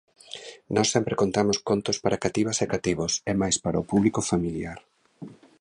[0.75, 4.79] Nós sempre contamos contos para cativas e cativos, e mais para o público familiar.